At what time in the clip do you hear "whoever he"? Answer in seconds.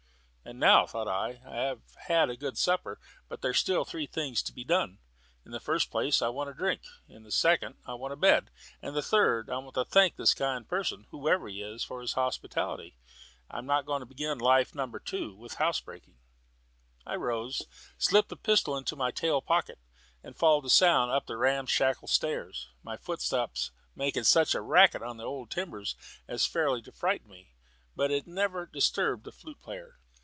11.11-11.61